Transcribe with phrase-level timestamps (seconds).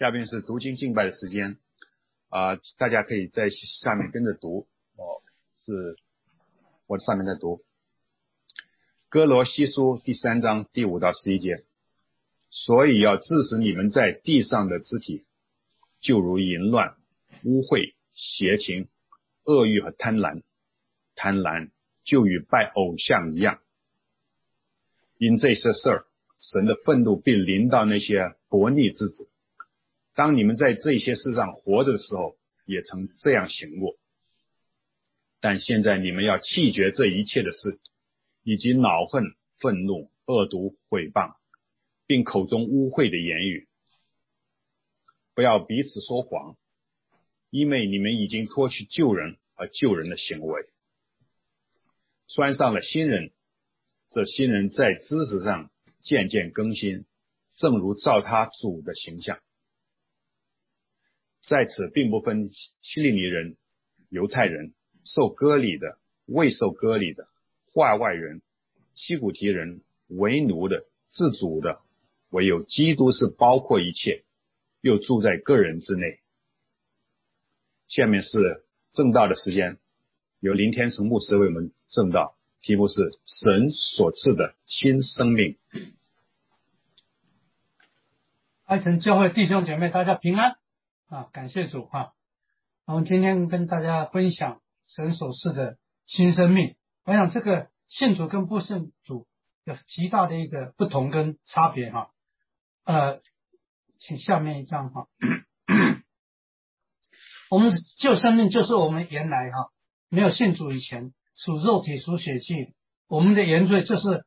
[0.00, 1.58] 下边是读经敬拜的时间。
[2.30, 4.66] 啊，大家可以在下面跟着读。
[4.96, 5.20] 哦，
[5.54, 5.98] 是
[6.86, 7.62] 我上面在读。
[9.10, 11.66] 哥罗西书第三章第五到十一节，
[12.48, 15.26] 所以要致使你们在地上的肢体，
[16.00, 16.96] 就如淫乱、
[17.44, 18.88] 污秽、邪情、
[19.44, 20.40] 恶欲和贪婪，
[21.14, 21.68] 贪婪
[22.04, 23.60] 就与拜偶像一样，
[25.18, 26.06] 因这些事儿，
[26.38, 29.28] 神的愤怒并临到那些悖逆之子。
[30.14, 33.96] 当你们在这些事上活着的时候，也曾这样行过。
[35.40, 37.80] 但现在你们要弃绝这一切的事，
[38.42, 39.24] 以及恼恨、
[39.58, 41.36] 愤怒、恶毒、毁谤，
[42.06, 43.66] 并口中污秽的言语。
[45.34, 46.56] 不要彼此说谎，
[47.48, 50.62] 因为你们已经脱去救人和救人的行为，
[52.28, 53.32] 穿上了新人。
[54.10, 55.70] 这新人在知识上
[56.02, 57.06] 渐渐更新，
[57.54, 59.38] 正如照他主的形象。
[61.40, 62.50] 在此，并不分
[62.82, 63.56] 希利尼人、
[64.08, 64.74] 犹太人、
[65.04, 67.26] 受割礼的、未受割礼的、
[67.72, 68.42] 化外人、
[68.94, 71.80] 希古提人、为奴的、自主的，
[72.28, 74.22] 唯有基督是包括一切，
[74.80, 76.20] 又住在个人之内。
[77.88, 79.78] 下面是正道的时间，
[80.38, 85.56] 由林天成牧师为我们正道，题目是神所赐的新生命。
[88.66, 90.59] 爱城教会弟兄姐妹，大家平安。
[91.10, 92.12] 啊，感谢主哈！
[92.86, 96.76] 我们今天跟大家分享神所赐的新生命。
[97.04, 99.26] 我想这个信主跟不信主
[99.64, 102.12] 有极大的一个不同跟差别哈。
[102.84, 103.20] 呃，
[103.98, 105.08] 请下面一张哈。
[107.50, 109.72] 我们旧生命就是我们原来哈
[110.10, 112.76] 没有信主以前属肉体属血气，
[113.08, 114.24] 我们的原罪就是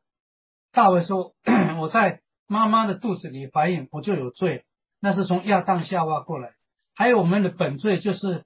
[0.70, 1.34] 大卫说
[1.80, 4.66] 我在妈妈的肚子里怀孕我就有罪，
[5.00, 6.52] 那是从亚当夏娃过来。
[6.96, 8.44] 还有我们的本罪就是，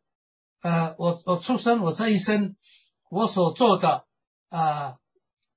[0.63, 2.57] 呃，我我出生我这一生
[3.11, 4.07] 我所做的
[4.49, 4.97] 啊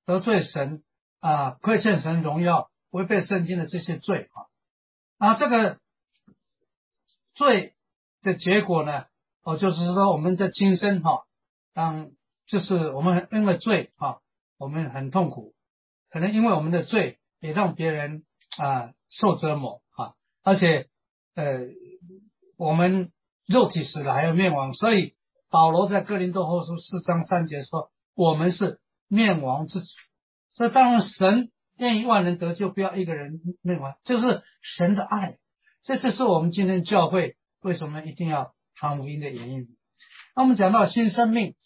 [0.04, 0.82] 得罪神
[1.20, 4.28] 啊亏欠神荣耀违背圣经的这些罪
[5.18, 5.78] 啊啊这个
[7.32, 7.74] 罪
[8.20, 9.06] 的结果呢
[9.42, 11.24] 哦就是说我们在今生哈
[11.72, 12.10] 当
[12.46, 14.20] 就是我们因为罪哈
[14.58, 15.54] 我们很痛苦，
[16.10, 18.24] 可能因为我们的罪也让别人
[18.58, 20.88] 啊受折磨啊而且
[21.34, 21.80] 呃。
[22.62, 23.10] 我们
[23.46, 25.14] 肉体死了还要灭亡，所以
[25.50, 29.86] 保罗在哥林多后书四章三节说：“我们是灭亡之子。”
[30.54, 35.38] 所以当然神愿意万人得救，不要一个人灭亡，就是神的爱。
[35.82, 39.66] 这就是我们今天教会为什么一定要传福音的原因。
[40.36, 41.56] 那我们讲到新生命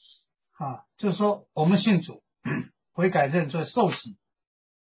[0.56, 2.22] 啊，就是说我们信主
[2.94, 4.16] 悔改认罪受洗，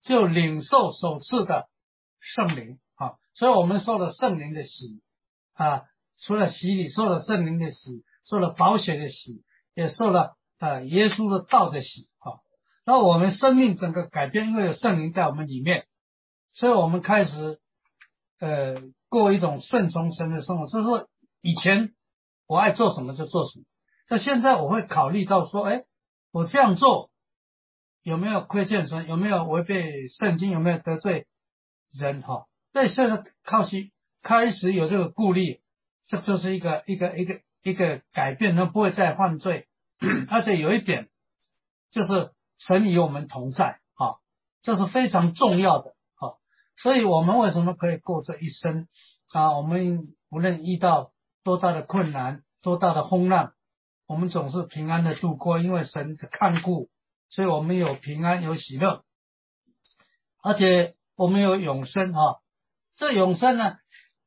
[0.04, 1.68] 就领受首次的
[2.20, 5.02] 圣灵啊，所以我们受了圣灵的洗
[5.56, 5.86] 啊。
[6.20, 9.44] 除了洗礼，受了圣灵的洗，受了保险的洗，
[9.74, 12.40] 也受了呃耶稣的道的洗啊。
[12.86, 15.86] 那我们生命整个改变，因为有圣灵在我们里面，
[16.54, 17.60] 所以我们开始
[18.40, 18.76] 呃
[19.10, 20.68] 过一种顺从神的生活。
[20.68, 21.08] 就是说，
[21.42, 21.94] 以前
[22.48, 23.66] 我爱做什么就做什么，
[24.08, 25.84] 但现在我会考虑到说，哎，
[26.32, 27.10] 我这样做
[28.04, 29.08] 有没有亏欠神？
[29.08, 30.52] 有没有违背圣经？
[30.52, 31.28] 有没有得罪
[31.92, 32.22] 人？
[32.22, 35.60] 哈，对，现在靠西开始有这个顾虑。
[36.08, 39.68] 这就是一个一个一个一个改变，他不会再犯罪，
[40.30, 41.10] 而且有一点
[41.90, 44.22] 就是神与我们同在，啊，
[44.62, 46.38] 这是非常重要的，啊，
[46.78, 48.88] 所以我们为什么可以过这一生
[49.34, 49.58] 啊？
[49.58, 51.12] 我们无论遇到
[51.44, 53.54] 多大的困难、多大的风浪，
[54.06, 56.90] 我们总是平安的度过，因为神的看顾，
[57.30, 59.04] 所以我们有平安、有喜乐，
[60.44, 62.42] 而且我们有永生，哈，
[62.94, 63.78] 这永生呢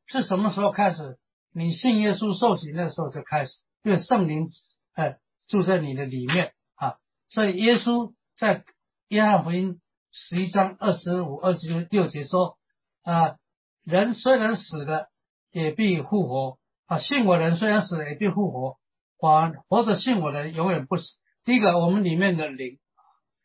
[0.06, 1.18] 是什么时候开始？
[1.58, 4.48] 你信耶稣受洗那时候就开始，因为圣灵
[4.94, 6.98] 哎住在你的里面啊，
[7.28, 8.64] 所以耶稣在
[9.08, 9.80] 约翰福音
[10.12, 12.56] 十一章二十五、二十六节说
[13.02, 13.36] 啊，
[13.82, 15.08] 人虽然死了，
[15.50, 18.78] 也必复活啊，信我人虽然死了，也必复活，
[19.16, 21.16] 活活着信我的人永远不死。
[21.44, 22.78] 第一个，我们里面的灵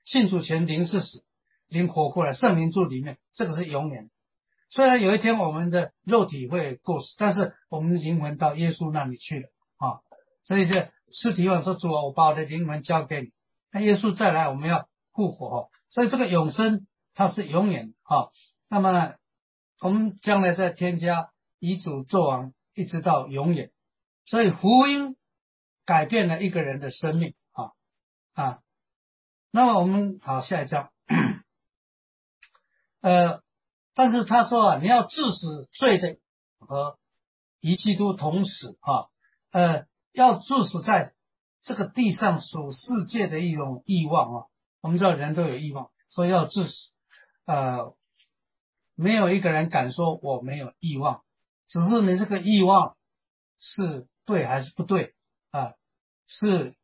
[0.05, 1.23] 信主前灵是死，
[1.67, 4.11] 灵活过来，圣灵住里面，这个是永远。
[4.73, 9.47] 虽然有一天我们的肉体会过世，但是我们的灵魂到耶稣那里去了
[9.77, 10.01] 啊！
[10.41, 13.31] 所以这尸体往说：“主啊，我把我的灵魂交给你。”
[13.71, 15.69] 那耶稣再来，我们要复活。
[15.89, 18.29] 所以这个永生它是永远啊。
[18.67, 19.13] 那么
[19.79, 21.29] 我们将来在添加
[21.59, 23.69] 遗嘱做完，一直到永远。
[24.25, 25.15] 所以福音
[25.85, 27.73] 改变了一个人的生命啊
[28.33, 28.59] 啊！
[29.51, 30.89] 那么我们好下一章，
[33.01, 33.43] 呃。
[33.95, 36.17] 但是他说啊，你要致死罪的
[36.59, 36.97] 和
[37.59, 39.07] 与基督同死啊，
[39.51, 41.13] 呃，要致死在
[41.61, 44.45] 这个地上属世界的一种欲望啊。
[44.81, 46.73] 我们知道人都有欲望，所以要致死。
[47.45, 47.95] 呃，
[48.95, 51.23] 没有一个人敢说我没有欲望，
[51.67, 52.97] 只是你这个欲望
[53.59, 55.13] 是对还是不对
[55.51, 55.73] 啊？
[56.25, 56.75] 是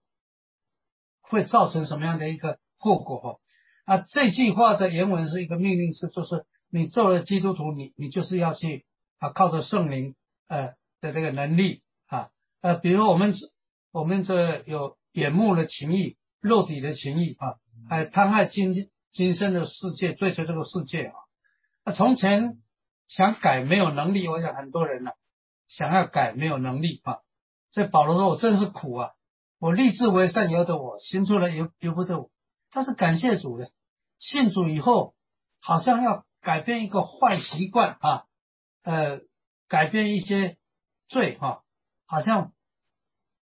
[1.21, 3.19] 会造成什么样的一个后果？
[3.19, 3.39] 哈
[3.85, 8.85] 啊，这句话的原文是一个命令式，就是你做了基督徒，你你就是要去
[9.17, 10.15] 啊，靠着圣灵
[10.47, 12.29] 呃的这个能力啊
[12.61, 13.33] 呃，比如我们
[13.91, 17.55] 我们这有眼目的情谊、肉体的情谊啊，
[17.89, 18.73] 还贪爱今
[19.11, 21.13] 今生的世界，追求这个世界啊。
[21.85, 22.57] 那从前
[23.07, 25.11] 想改没有能力，我想很多人呢
[25.67, 27.19] 想要改没有能力啊。
[27.71, 29.11] 所以保罗说：“我真是苦啊！
[29.59, 32.31] 我立志为善，由得我行出来，由由不得我。”
[32.71, 33.69] 他是感谢主的，
[34.17, 35.13] 信主以后，
[35.59, 38.25] 好像要改变一个坏习惯啊，
[38.83, 39.21] 呃，
[39.67, 40.57] 改变一些
[41.07, 41.63] 罪哈，
[42.05, 42.53] 好像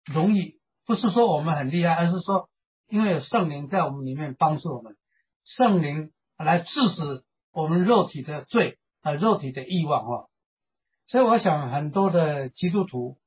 [0.05, 0.59] 容易。
[0.85, 2.49] 不是说我们很厉害，而是说
[2.87, 4.97] 因为有圣灵在我们里面帮助我们，
[5.45, 10.27] 圣灵来致使我们肉体的罪啊，肉体的欲望啊。
[11.07, 13.17] 所以我想很多的基督徒。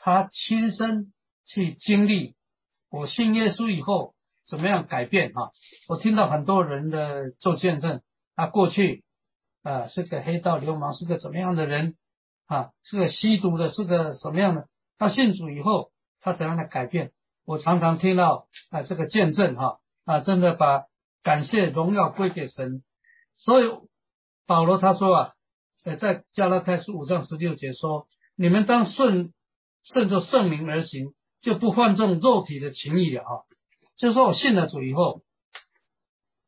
[0.00, 1.12] 他亲身
[1.44, 2.36] 去经历，
[2.88, 4.14] 我信耶稣以后
[4.46, 5.50] 怎么样改变啊？
[5.88, 8.00] 我听到很多人的做见证，
[8.38, 9.02] 他过去
[9.64, 11.96] 啊是个黑道流氓，是个怎么样的人
[12.46, 12.70] 啊？
[12.84, 14.68] 是个吸毒的，是个什么样的？
[14.96, 15.90] 他信主以后，
[16.20, 17.10] 他怎样的改变？
[17.44, 20.84] 我常常听到啊这个见证哈啊，真的把
[21.24, 22.84] 感谢荣耀归给神。
[23.34, 23.72] 所以
[24.46, 25.32] 保罗他说啊，
[25.82, 28.06] 呃在加拉太书五章十六节说，
[28.36, 29.34] 你们当顺。
[29.84, 33.32] 顺着圣灵而行，就不犯这种肉体的情谊了啊！
[33.96, 35.22] 就说我信了主以后，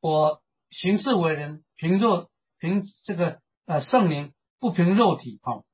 [0.02, 2.28] 我行事为人凭肉
[2.58, 5.64] 凭这个呃圣灵，不凭肉体啊。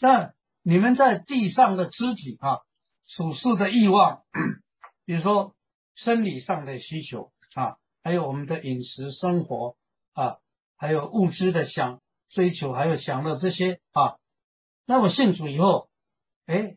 [0.00, 0.32] 那
[0.62, 2.60] 你们在地上的肢体啊，
[3.08, 4.22] 处事的欲望，
[5.04, 5.56] 比如说
[5.96, 9.76] 生理上的需求啊，还有我们的饮食生活
[10.12, 10.36] 啊，
[10.76, 14.18] 还有物质的想追求，还有享乐这些啊。
[14.86, 15.90] 那我信主以后，
[16.46, 16.76] 哎。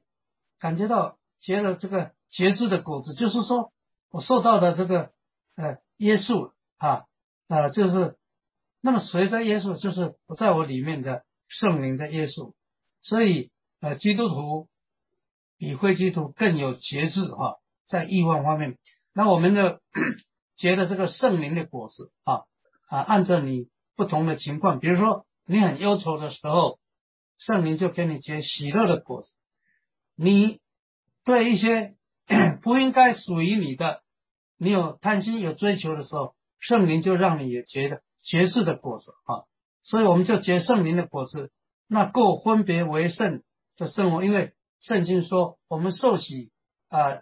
[0.60, 3.74] 感觉到结了这个节制的果子，就是说
[4.12, 5.12] 我受到的这个
[5.56, 7.06] 呃约束啊
[7.48, 8.16] 呃就是
[8.82, 12.56] 那么随着耶稣就是不在我里面的圣灵的约束，
[13.02, 14.68] 所以呃基督徒
[15.58, 18.78] 比非基督徒更有节制哈，在欲望方面，
[19.14, 19.82] 那我们的
[20.58, 22.44] 结的这个圣灵的果子啊
[22.90, 26.80] 啊按照你不同的情况，比如说你很忧愁的时候，
[27.38, 29.32] 圣灵就给你结喜乐的果子。
[30.16, 30.60] 你
[31.24, 31.96] 对一些
[32.62, 34.02] 不应该属于你的，
[34.58, 39.46] 你有贪心、有追求的时候，圣灵就让你也结的节制的果子啊。
[39.84, 41.52] 所以我们就结圣灵的果子，
[41.88, 43.44] 那过分别为圣
[43.78, 44.24] 的生活。
[44.24, 46.52] 因为圣经说，我们受洗
[46.90, 47.22] 啊，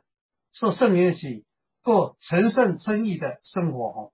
[0.51, 1.45] 受圣灵的洗，
[1.83, 4.13] 过成圣称义的生活哦。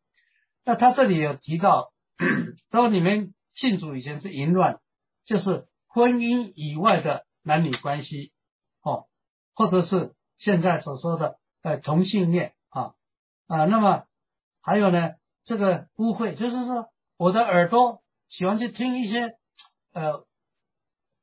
[0.63, 1.91] 那他这里有提到，
[2.71, 4.79] 说你们信主以前是淫乱，
[5.25, 8.31] 就是婚姻以外的男女关系。
[8.81, 9.07] 哦，
[9.55, 12.93] 或者是现在所说的呃同性恋啊
[13.47, 14.05] 啊，那么
[14.61, 15.13] 还有呢，
[15.45, 19.37] 这个污秽，就是说我的耳朵喜欢去听一些
[19.94, 20.25] 呃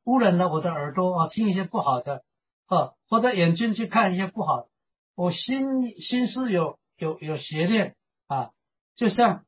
[0.04, 2.24] 污染了我的耳朵啊，听一些不好的
[2.66, 4.68] 啊，或者眼睛去看一些不好，
[5.14, 8.52] 我心心思有有有邪念啊，
[8.96, 9.44] 就像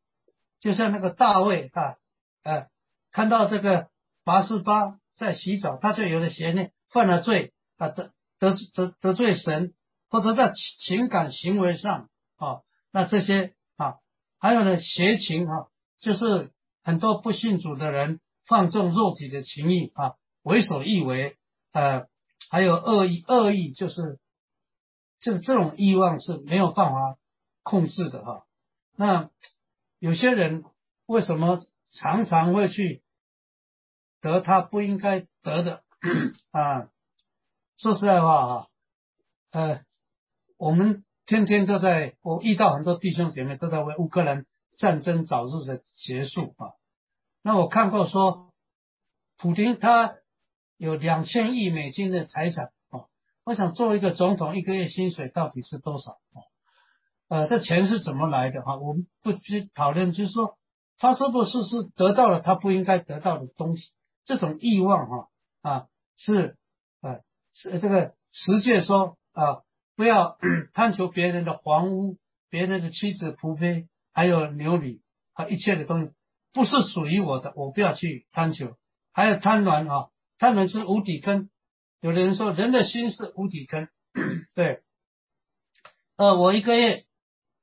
[0.61, 1.97] 就像那个大卫啊
[2.43, 2.67] 呃
[3.11, 3.89] 看到这个
[4.25, 7.53] 八十八在洗澡，他就有了邪念，犯了罪。
[7.77, 9.75] 啊得得得得罪神，
[10.09, 10.53] 或者在
[10.87, 12.63] 情感行为上啊，
[12.93, 13.97] 那这些啊，
[14.45, 21.39] 还有呢邪情啊，就是很多不信主的人放纵肉体的情欲啊，为所欲为，
[21.73, 22.07] 呃，
[22.51, 24.19] 还有恶意恶意，就是
[25.19, 27.17] 这这种欲望是没有办法
[27.63, 28.45] 控制的哈。
[28.95, 29.31] 那
[29.99, 30.63] 有些人
[31.07, 31.61] 为什么
[31.91, 33.03] 常常会去
[34.21, 35.83] 得他不应该得的
[36.51, 36.91] 啊？
[37.79, 38.67] 说实在话啊，
[39.53, 39.85] 呃，
[40.59, 44.45] 我们天天都在，我遇到很多弟兄姐妹都在为乌克兰
[44.77, 46.73] 战争早日的结束啊。
[47.43, 48.53] 那我看过说，
[49.39, 50.15] 普京他
[50.77, 53.07] 有两千亿美金的财产啊。
[53.45, 56.39] 我想作为一个总统，一个月薪水到底是多少啊？
[57.29, 58.77] 呃，这钱是怎么来的哈？
[58.77, 60.59] 我们不去讨论，就是说
[60.99, 63.93] 他是不是是得到了他不应该得到的东西？
[64.25, 65.29] 这种欲望哈
[65.63, 66.57] 啊是
[67.01, 67.21] 呃。
[67.57, 69.63] 是这个十诫说啊，
[69.97, 70.37] 不要
[70.75, 72.19] 贪求别人的房屋、
[72.51, 75.01] 别人的妻子、仆婢，还有牛女
[75.33, 76.13] 和一切的东西，
[76.53, 78.77] 不是属于我的，我不要去贪求。
[79.13, 81.49] 还有贪婪啊，贪婪是无底坑，
[82.01, 83.89] 有的人说人的心是无底坑，
[84.55, 84.83] 对，
[86.17, 87.05] 呃，我一个月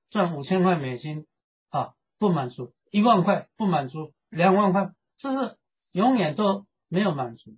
[0.10, 1.28] 赚五千块美金
[1.70, 5.58] 啊，不满足，一万块不满足，两万块，就是
[5.92, 7.58] 永远都没有满足。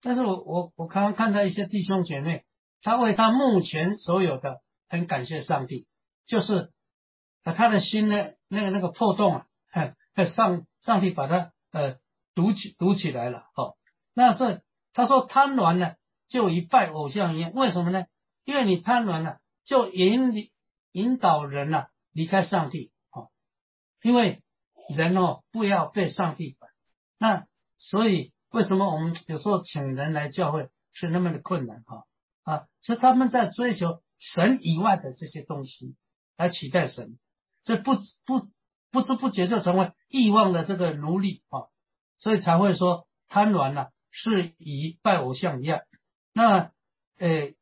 [0.00, 2.44] 但是我我我刚刚看到一些弟兄姐妹，
[2.84, 5.88] 他为他目前所有的很感谢上帝，
[6.24, 6.70] 就是
[7.42, 9.46] 啊他的心呢那个那个破洞啊，
[10.32, 11.96] 上上帝把他呃
[12.36, 13.74] 堵起堵起来了哦，
[14.14, 14.62] 那是
[14.92, 15.94] 他说贪婪呢
[16.28, 18.06] 就一拜偶像一样，为什么呢？
[18.44, 20.50] 因为你贪婪了，就引
[20.92, 23.30] 引导人呐离开上帝哦，
[24.02, 24.42] 因为
[24.94, 26.70] 人哦不要被上帝管，
[27.18, 27.46] 那
[27.78, 28.32] 所以。
[28.54, 32.04] 为什么我们有时候请人来教会是那么的困难哈
[32.44, 32.66] 啊？
[32.80, 35.96] 是他们在追求神以外的这些东西
[36.36, 37.18] 来取代神，
[37.62, 38.48] 所以不不
[38.92, 41.66] 不知不觉就成为欲望的这个奴隶啊，
[42.18, 45.80] 所以才会说贪婪呢是以拜偶像一样。
[46.32, 46.70] 那
[47.18, 47.56] 诶，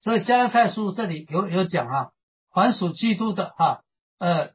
[0.00, 2.10] 所以加拉太书这里有有讲啊，
[2.50, 3.82] 凡属基督的哈
[4.18, 4.52] 呃，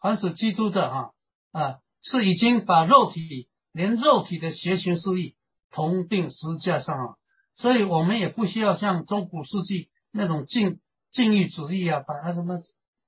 [0.00, 1.12] 凡属基督的哈
[1.52, 3.48] 啊，是已经把肉体。
[3.72, 5.36] 连肉体的邪情私欲
[5.70, 7.16] 同定十字架上啊，
[7.58, 12.54] 所以我们也不需要像中古世纪那种禁禁欲主义啊，把他什么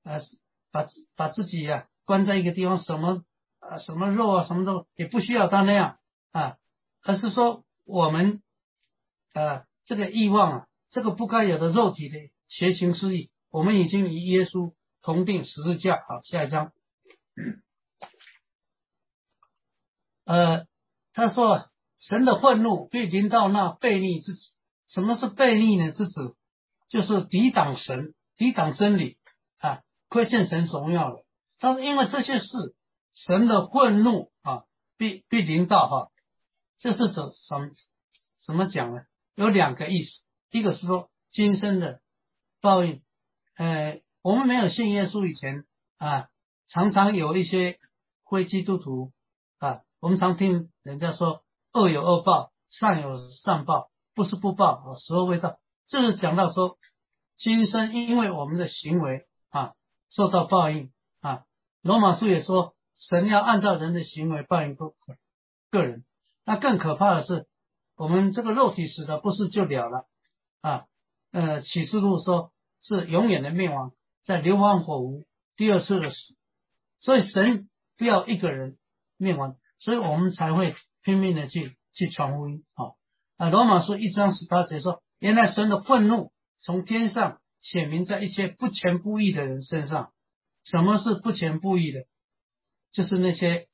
[0.03, 0.19] 啊，
[0.73, 3.23] 把把自己啊关在一个地方，什么
[3.61, 5.99] 啊什么肉啊什么都也不需要他那样
[6.33, 6.57] 啊，
[7.03, 8.43] 而是说我们
[9.35, 15.95] 啊这个欲望啊，这个不该有的肉体的邪情私欲，我们已经与耶稣同定十字架。
[16.09, 16.73] 好，下一章。
[20.25, 20.67] 呃，
[21.13, 24.41] 他说神的愤怒必临到那悖逆之子。
[24.89, 25.93] 什么是悖逆呢？
[25.93, 26.37] 之子
[26.89, 29.19] 就是抵挡神、抵挡真理
[29.59, 31.23] 啊，亏欠神荣耀的。
[31.61, 32.49] 但是，因为这些事，
[33.13, 34.65] 神的愤怒啊，
[34.97, 36.11] 必必临到哈。
[36.79, 37.71] 这是指什么？
[38.45, 39.03] 怎么讲呢？
[39.35, 42.01] 有两个意思，一个是说今生的
[42.61, 43.03] 报应。
[43.57, 45.67] 呃，我们没有信耶稣以前
[45.99, 46.29] 啊，
[46.67, 47.79] 常常有一些
[48.29, 49.13] 非基督徒
[49.59, 49.83] 啊。
[50.01, 51.43] 我们常听人家说
[51.73, 55.59] 恶有恶报，善有善报，不是不报啊，时候未到。
[55.87, 56.79] 这是讲到说，
[57.37, 59.75] 今生因为我们的行为啊，
[60.09, 61.45] 受到报应啊。
[61.83, 64.95] 罗马书也说，神要按照人的行为报应个
[65.71, 66.05] 个人。
[66.45, 67.47] 那更可怕的是，
[67.97, 70.07] 我们这个肉体死的不是就了了
[70.61, 70.87] 啊？
[71.33, 73.93] 呃，启示录说是永远的灭亡，
[74.25, 75.25] 在流亡火湖
[75.57, 76.35] 第二次的死。
[77.01, 78.77] 所以神不要一个人
[79.17, 79.55] 灭亡。
[79.79, 82.97] 所以我们才会拼命的去去传福音，好
[83.37, 83.49] 啊。
[83.49, 90.13] 罗马书一章十八节说，原来神的愤怒从天上显明在一切不虔不义的人身上。
[90.65, 92.05] 什么是不虔不义的？
[92.93, 93.67] 就是那些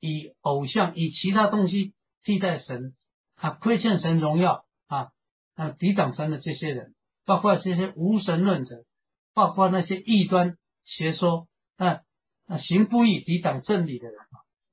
[0.00, 2.94] 以偶像、以其他东西替代神，
[3.36, 5.12] 啊，亏欠神荣耀啊，
[5.54, 8.84] 啊，抵挡神的这些人，包括这些无神论者，
[9.32, 12.00] 包括那些异端邪说啊，
[12.46, 14.16] 啊，行不义、抵挡真理的人。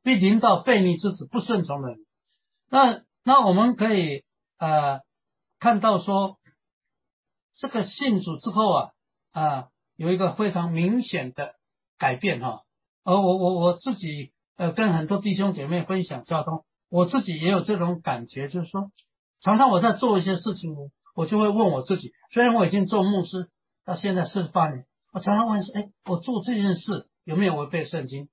[0.04, 1.98] 必临到悖逆之子不顺从人，
[2.70, 4.24] 那那我们可以
[4.60, 5.00] 呃
[5.60, 6.38] 看到说，
[7.56, 8.92] 这个信主之后啊
[9.32, 11.56] 啊有一个非常明显的
[11.98, 12.64] 改变哈，
[13.06, 18.92] 而我我我自己呃跟很多弟兄姐妹分享交通，我自己也有这种感觉，就是说
[19.40, 20.76] 常常我在做一些事情，
[21.16, 23.50] 我就会问我自己，虽然我已经做牧师
[23.86, 28.28] 到现在四十八年，我常常问说，哎，我做这件事有没有违背圣经？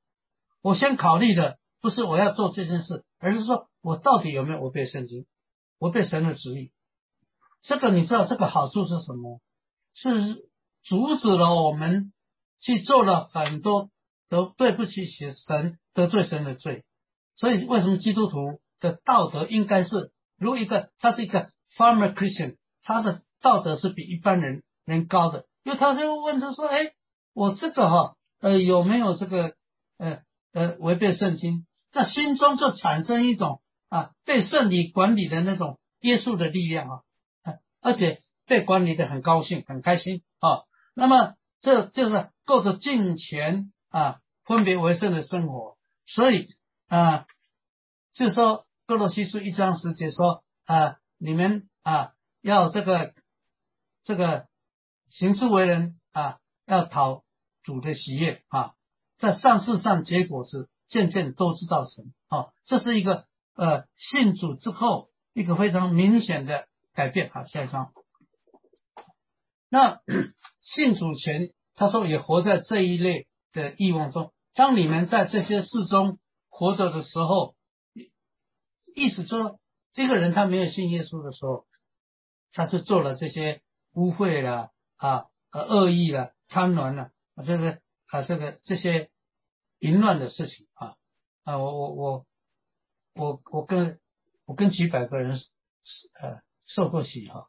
[0.62, 1.58] 我先考虑的。
[1.82, 5.24] 不是我要做这件事，而是说我到底有没有违背圣经，
[5.78, 6.72] 违背神的旨意？
[7.62, 9.40] 这个你知道这个好处是什么？
[9.94, 10.46] 是
[10.82, 12.12] 阻止了我们
[12.60, 13.88] 去做了很多
[14.28, 16.84] 都对不起神、得罪神的罪。
[17.34, 26.92] 所以为什么基督徒的道德应该是如一个他是一个 farmer Christian，他的道德是比一般人人高的，因为他是问他说：“哎，
[27.32, 29.54] 我这个哈呃有没有这个
[29.96, 30.20] 呃
[30.52, 37.02] 呃违背圣经？”那心中就产生一种啊被圣理管理的那种约束的力量啊，
[37.80, 40.62] 而且被管理的很高兴很开心啊。
[40.95, 45.76] 那么这就是过着敬虔啊分别为圣的生活。
[46.07, 46.49] 所以
[46.88, 47.26] 啊，
[48.12, 53.14] 就说哥罗西书一章十节说啊，你们啊要这个
[54.04, 54.47] 这个
[55.09, 57.25] 行事为人啊要讨
[57.62, 58.75] 主的喜悦啊，
[59.20, 60.68] 在善事上结果是。
[60.90, 63.24] 渐渐都知道神，好，这是一个
[63.54, 67.30] 呃信主之后一个非常明显的改变。
[67.30, 67.92] 好，下一张。
[69.68, 70.00] 那
[70.60, 74.32] 信主前，他说也活在这一类的欲望中。
[74.52, 77.54] 当你们在这些事中活着的时候，
[78.96, 79.60] 意思说，
[79.92, 81.66] 这个人他没有信耶稣的时候，
[82.52, 83.62] 他是做了这些
[83.92, 87.12] 污秽了啊、呃恶意了、贪婪了，
[87.46, 87.78] 这个
[88.10, 89.10] 啊这个这些
[89.78, 90.96] 淫乱的事情啊
[91.44, 92.26] 啊我我我
[93.14, 93.98] 我我跟
[94.44, 95.38] 我跟几百个人
[96.20, 97.48] 呃受过洗哈、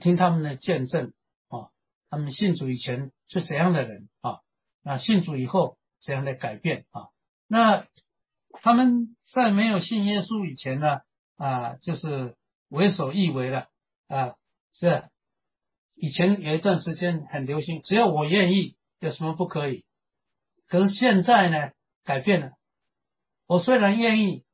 [0.00, 1.12] 听他们的见证
[1.48, 1.70] 啊，
[2.10, 4.40] 他们信主以前是怎样的人啊，
[4.82, 7.08] 那信主以后怎样的改变啊，
[7.46, 7.86] 那
[8.62, 11.00] 他们在没有信耶稣以前呢
[11.36, 12.36] 啊，就是
[12.68, 13.68] 为所欲为了
[14.08, 14.36] 啊，
[14.72, 15.08] 是
[15.94, 19.84] 以前有一段时间很流行，只要我愿意，有什么不可以？
[20.68, 21.72] 可是现在呢，
[22.04, 22.52] 改变了。
[23.48, 24.44] 我虽然愿意，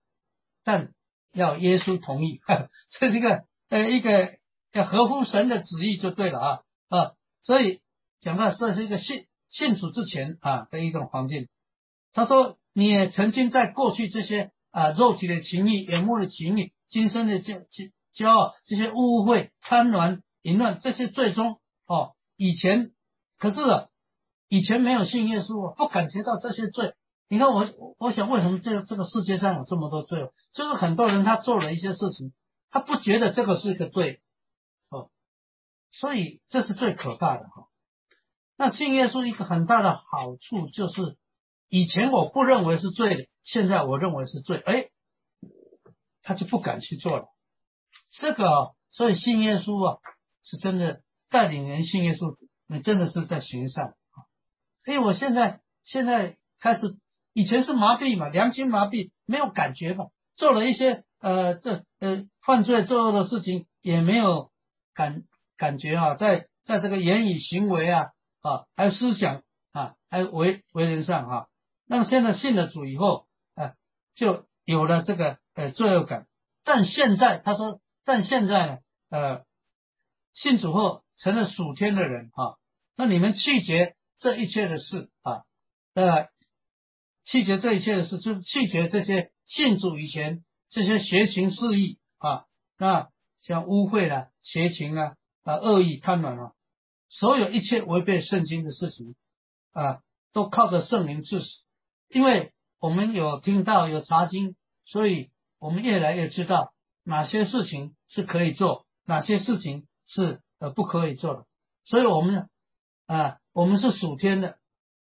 [0.64, 0.94] 但
[1.32, 2.40] 要耶稣同意，
[2.98, 4.38] 这是一个呃一个
[4.72, 7.12] 要合乎神的旨意就对了啊啊。
[7.42, 7.82] 所以
[8.20, 11.48] 讲到这是一个信信主之前啊的一种环境。
[12.14, 22.92] 他说你也曾经在过去这些啊肉体的情欲、眼目的情欲、今生的骄骄骄傲、这些污秽、贪婪、淫乱这些最终哦，以前
[23.36, 23.60] 可是
[24.48, 26.94] 以前没有信耶稣，不感觉到这些罪。
[27.28, 30.30] 你看我，我想为什么这这个世界上有这么多罪？
[30.52, 32.32] 就是很多人他做了一些事情，
[32.70, 34.22] 他不觉得这个是一个罪，
[34.88, 35.10] 哦，
[35.90, 37.68] 所以这是最可怕的哈。
[38.56, 41.18] 那信耶稣一个很大的好处就是，
[41.68, 44.88] 以前我不认为是罪的，现在我认为是罪，哎，
[46.22, 47.26] 他就不敢去做了。
[48.10, 49.98] 这个、啊，所以信耶稣啊，
[50.42, 52.34] 是真的带领人信耶稣，
[52.66, 53.94] 你真的是在行善
[54.88, 54.94] 啊。
[54.94, 56.96] 所以我现在现在开始。
[57.34, 64.50] 以前是麻痹嘛，良心麻痹，没有感觉嘛，做了一些呃这呃犯罪作恶的事情，也没有
[64.92, 65.22] 感
[65.56, 68.06] 感觉啊，在在这个言语行为啊
[68.40, 71.46] 啊，还有思想啊，还有为为人上啊，
[71.86, 73.74] 那么现在信了主以后，啊，
[74.16, 76.26] 就有了这个呃罪恶感。
[76.64, 78.78] 但现在他说，但现在呢，
[79.10, 79.44] 呃，
[80.32, 82.56] 信主后成了属天的人啊，
[82.96, 85.44] 那你们拒绝这一切的事啊，
[85.94, 86.28] 呃。
[87.24, 92.46] 弃绝这一切的事，就是弃绝这些信主以前这些邪情肆意啊，
[92.78, 93.10] 那
[93.42, 96.52] 像污秽了、邪情啊、啊恶意、贪婪啊，
[97.10, 99.14] 所有一切违背圣经的事情
[99.72, 100.00] 啊，
[100.32, 101.46] 都靠着圣灵致死。
[102.08, 105.28] 因为我们有听到有查经，所以
[105.58, 106.72] 我们越来越知道
[107.04, 111.44] 哪些事情是可以做，哪些事情是呃不可以做的。
[111.84, 112.48] 所以我们
[113.08, 114.60] 啊，我们是属天的，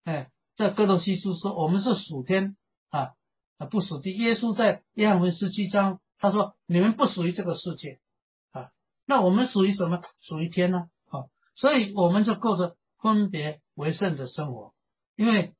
[0.04, 0.28] 哎。
[0.54, 2.58] 在哥罗西书说，我们是属天
[2.90, 3.14] 啊，
[3.56, 4.14] 啊不属地。
[4.18, 8.00] 耶稣在约翰福十七章他说，你们不属于这个世界
[8.50, 8.70] 啊，
[9.06, 10.02] 那我们属于什么？
[10.20, 10.90] 属于天呢？
[11.06, 11.24] 啊，
[11.56, 14.74] 所以我们就过着分别为圣的生活。
[15.16, 15.54] 因为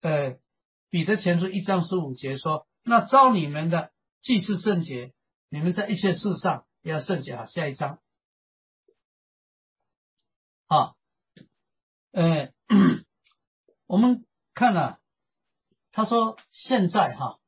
[0.00, 0.38] 呃，
[0.90, 5.14] 彼得前书一章十五节说，那招你们的既是圣洁，
[5.50, 7.36] 你们在一切事上也要圣洁。
[7.36, 8.00] 好，下一章
[10.66, 10.94] 啊，
[12.12, 12.52] 呃，
[13.86, 14.24] 我们。
[14.54, 14.98] 看了，
[15.92, 17.38] 他说现在哈，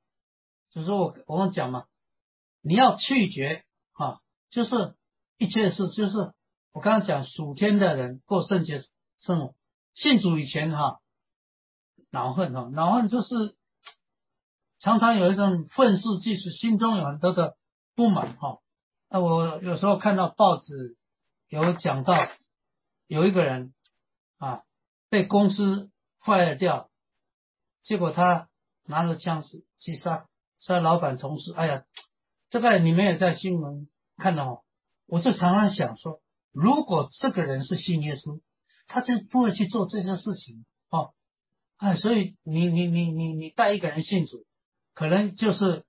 [0.70, 1.84] 就是我我们讲嘛，
[2.62, 4.96] 你要拒绝哈，就是
[5.36, 6.32] 一切事，就是
[6.72, 8.80] 我刚刚讲属天的人过圣洁
[9.20, 9.54] 生活，
[9.92, 11.02] 信主以前哈，
[12.10, 13.54] 恼恨哈，恼恨就是
[14.80, 17.58] 常常有一种愤世嫉俗，心中有很多的
[17.94, 18.60] 不满哈。
[19.10, 20.96] 那我有时候看到报纸
[21.48, 22.16] 有讲到
[23.06, 23.74] 有一个人
[25.14, 26.90] 被公司坏掉。
[27.82, 28.48] 结果他
[28.84, 29.44] 拿着枪
[29.78, 30.26] 去杀
[30.58, 31.84] 杀老板同事，哎呀，
[32.50, 34.64] 这个你们也在新闻看到。
[35.06, 38.40] 我就常常想说，如果这个人是信耶稣，
[38.88, 41.14] 他就不会去做这些事情哦。
[41.76, 44.44] 哎，所以你你你你你带一个人信主，
[44.94, 45.84] 可能就是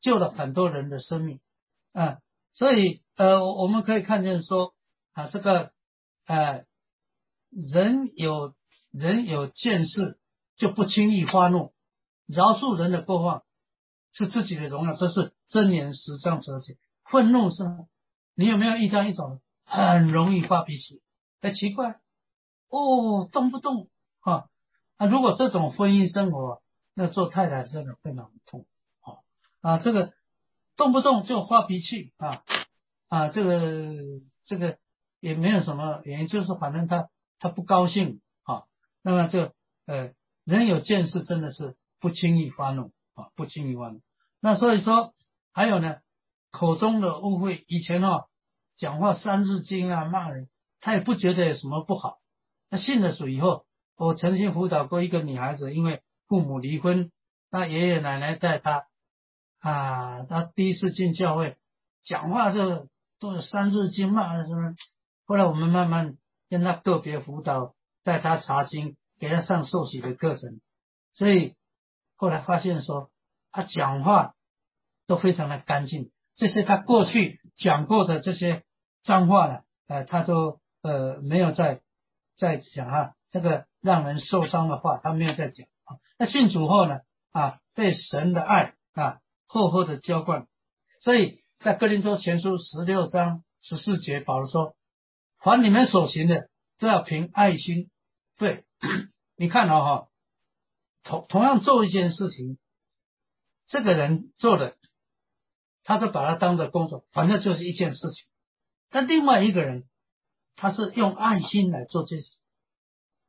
[0.00, 1.40] 救了很多人的生命
[1.92, 2.20] 啊。
[2.52, 4.72] 所以呃，我们可以看见说
[5.12, 5.72] 啊，这个
[6.24, 6.64] 呃，
[7.50, 8.54] 人有
[8.92, 10.18] 人有见识。
[10.54, 11.72] 就不轻易发怒，
[12.26, 13.42] 饶恕人的过犯
[14.12, 16.76] 是自己的荣耀，这是真言实章哲学。
[17.04, 17.64] 愤怒是，
[18.34, 21.02] 你有没有遇到一种很容易发脾气？
[21.40, 22.00] 很，奇怪，
[22.68, 23.88] 哦，动不动
[24.20, 24.44] 啊
[24.98, 25.06] 啊！
[25.06, 26.62] 如果这种婚姻生活，
[26.94, 28.66] 那做太太真的非常痛
[29.00, 29.18] 啊
[29.62, 29.78] 啊！
[29.78, 30.12] 这个
[30.76, 32.44] 动不动就发脾气啊
[33.08, 33.28] 啊！
[33.30, 33.94] 这个
[34.44, 34.78] 这个
[35.18, 37.08] 也没有什么原因，就是反正他
[37.40, 38.20] 他不高兴，
[39.02, 39.52] 那么就
[39.86, 40.12] 呃。
[40.44, 44.00] 人有见识，真的是不轻易发怒啊，不轻易发怒。
[44.40, 45.14] 那所以说，
[45.52, 45.98] 还有呢，
[46.50, 48.24] 口中的误会，以前哦，
[48.76, 50.48] 讲话三字经啊，骂人，
[50.80, 52.18] 他也不觉得有什么不好。
[52.70, 57.12] 那信了主以后，我曾经辅导过一个女孩子，因为父母离婚，
[57.48, 58.88] 那爷爷奶奶带她
[59.60, 61.56] 啊，她第一次进教会，
[62.02, 62.88] 讲话就
[63.20, 64.74] 都是三字经嘛什么。
[65.24, 66.16] 后来我们慢慢
[66.48, 70.60] 跟他个别辅导，带他查经，给他上受洗的课程，
[71.12, 71.54] 所以
[72.16, 73.10] 后来发现说
[73.50, 74.34] 他讲话
[75.06, 78.64] 都非常的干净，这些他过去讲过的这些
[79.02, 81.80] 脏话呢，呃，他都呃没有再
[82.36, 85.98] 再讲啊，这个让人受伤的话他没有再讲啊。
[86.18, 90.46] 那信主后呢，啊，被神的爱啊厚厚的浇灌，
[91.00, 94.74] 所以在哥林多前书十六章十四节，保罗说。
[95.44, 97.90] 凡你们所行的，都要凭爱心。
[98.42, 98.64] 对，
[99.36, 100.08] 你看到哈，
[101.04, 102.58] 同同样做一件事情，
[103.66, 104.76] 这个人做的，
[105.84, 108.26] 他都把它当做工作，反正就是一件事情。
[108.90, 109.88] 但另外一个人，
[110.56, 112.38] 他是用爱心来做这事，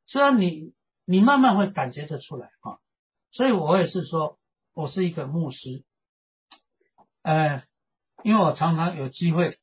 [0.08, 0.74] 虽然你
[1.06, 2.80] 你慢慢会感觉得出来啊。
[3.30, 4.40] 所以我也是说，
[4.74, 5.84] 我是一个牧师，
[7.22, 7.64] 呃，
[8.24, 9.60] 因为我常常有机会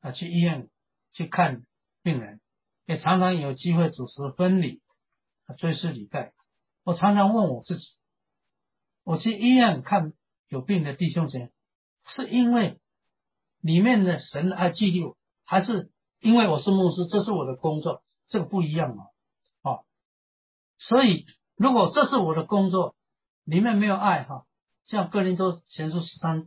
[0.00, 0.70] 啊去医院。
[1.12, 1.66] 去看
[2.04, 2.40] 病人，
[2.90, 4.82] 也常常有机会主持婚礼、
[5.56, 6.32] 追思礼拜。
[6.82, 7.86] 我常常问我自己：
[9.04, 10.12] 我去医院看
[10.48, 11.52] 有病的弟兄姐妹，
[12.02, 12.80] 是因为
[13.60, 18.02] 里面的神爱记录，还是因为我是牧师，这是我的工作？
[18.26, 19.06] 这个不一样啊！
[19.62, 19.84] 哦，
[20.76, 22.96] 所以如果这是我的工作，
[23.44, 24.46] 里面没有爱哈，
[24.86, 26.42] 像格林多前书十三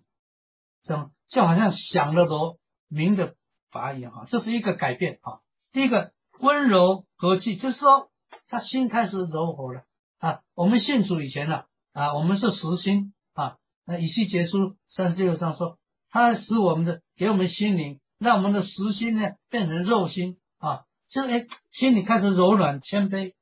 [0.83, 3.37] 章，就好像响了锣鸣的。
[3.71, 5.41] 法一样哈，这是一个改变哈。
[5.71, 6.11] 第一个
[6.43, 8.11] 温柔和气，就是说
[8.49, 9.85] 他心开始柔和了
[10.19, 10.41] 啊。
[10.55, 13.55] 我们信主以前呢啊，我们是实心啊。
[13.85, 15.79] 那以西结书三十六章说，
[16.09, 23.33] 他使我们的给我们心灵，让我们的实心呢变成肉心啊，就哎心里开始柔软谦卑。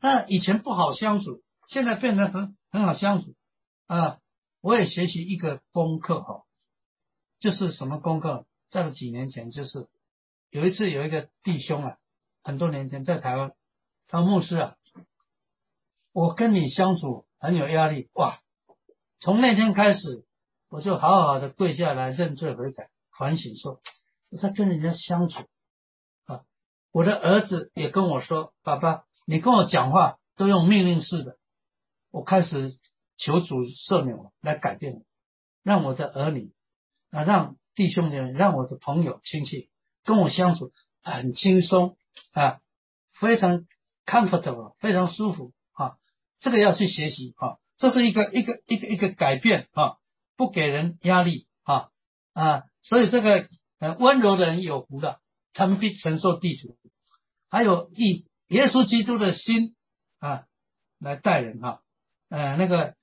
[0.00, 3.34] 那以前不好相处，现在变得很很好相处
[3.86, 4.18] 啊。
[4.62, 6.44] 我也学习一个功课哈，
[7.38, 8.46] 就是什么功课？
[8.70, 9.86] 在几年前，就是
[10.50, 11.96] 有一次有一个弟兄啊，
[12.42, 13.52] 很多年前在台湾，
[14.06, 14.76] 他牧师啊，
[16.12, 18.40] 我跟你相处很有压力哇。
[19.20, 20.24] 从那天开始，
[20.68, 23.80] 我就好好的跪下来认罪悔改，反省说，
[24.30, 25.40] 我在跟人家相处
[26.26, 26.44] 啊，
[26.92, 31.36] 我的儿子也跟我说，爸爸，你跟我讲话都用命令式的，
[32.10, 32.78] 我开始
[33.16, 35.02] 求主赦免我，来改变我，
[35.62, 36.52] 让我的儿女
[37.10, 37.56] 啊让。
[37.74, 39.70] 弟兄姐妹，让我的朋友亲戚
[40.02, 41.96] 跟我相处很轻松
[42.32, 42.60] 啊，
[43.12, 43.66] 非常
[44.06, 45.96] comfortable，非常舒服啊。
[46.38, 49.96] 这个要去学习啊，这是一个一个一个一个改变啊，
[50.36, 51.90] 不给人压力啊
[52.32, 52.64] 啊。
[52.82, 55.20] 所以这个呃温柔的人有福的，
[55.52, 56.76] 他们必承受地主。
[57.50, 59.74] 还有以耶稣基督的心
[60.18, 60.44] 啊
[60.98, 61.80] 来待人哈。
[62.28, 62.94] 呃，那个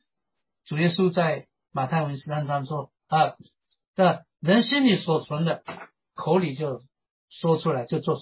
[0.66, 3.36] 主耶稣在马太福音十三章说啊
[3.96, 4.26] 这。
[4.42, 5.64] 人心里所存的，
[6.14, 6.84] 口里就
[7.30, 8.20] 说出来就做。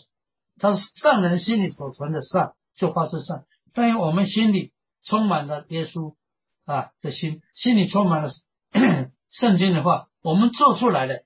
[0.60, 3.46] 他善人心里所存的善，就发是善。
[3.74, 4.72] 但因我们心里
[5.04, 6.16] 充满了耶稣
[6.66, 8.32] 啊的心，心里充满了
[9.32, 11.24] 圣经的话，我们做出来的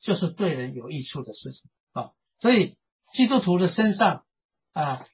[0.00, 2.10] 就是对人有益处的事情啊。
[2.38, 2.76] 所以
[3.12, 4.24] 基督徒的身上
[4.72, 5.06] 啊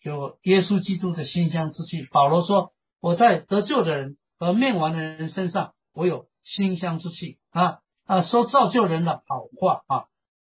[0.00, 2.06] 有耶稣基督的馨香之气。
[2.10, 10.06] 保罗说：“我在得救的人和灭亡的人身上，我有馨香之气啊。”啊，说造就人的好话啊，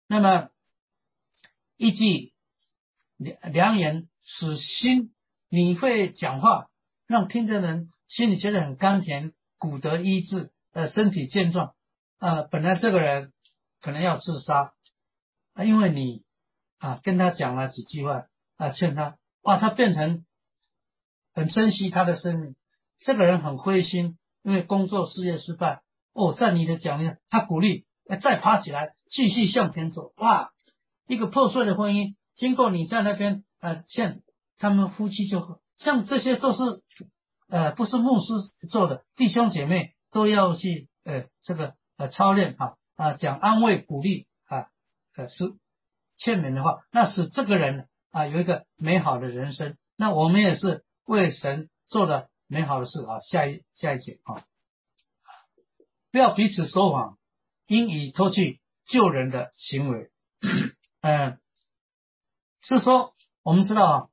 [0.08, 0.48] 那么
[1.76, 2.33] 一句
[3.16, 5.12] 良良言使心，
[5.48, 6.68] 你会讲话，
[7.06, 11.74] 让听的人心里觉得很甘甜，骨骼医治，呃，身体健壮，
[12.18, 13.32] 啊，本来这个人
[13.80, 14.72] 可能要自杀，
[15.52, 16.24] 啊，因为你
[16.78, 20.24] 啊跟他讲了几句话，啊，劝他，哇，他变成
[21.32, 22.56] 很珍惜他的生命，
[22.98, 25.82] 这个人很灰心，因为工作事业失败。
[26.12, 27.86] 哦，在你的讲面，他鼓励，
[28.22, 30.12] 再爬起来，继续向前走。
[30.16, 30.52] 哇，
[31.08, 34.20] 一个破碎的婚姻，经过你在那边，呃，像
[34.58, 36.62] 他们夫妻就像这些都是，
[37.48, 38.32] 呃，不是牧师
[38.68, 44.68] 做的，弟兄姐妹都要去，呃，这个呃操练啊啊，讲安慰鼓励啊，
[45.16, 45.44] 呃是
[46.16, 49.76] 劝勉的话，那使这个人啊有一个美好的人生。
[49.96, 53.20] 那我们也是为神做的美好的事啊。
[53.20, 54.44] 下一下一节啊。
[56.10, 57.18] 不要彼此说谎，
[57.66, 60.10] 应以脱去救人的行为。
[61.00, 61.38] 嗯，
[62.64, 64.08] 是说我们知道啊，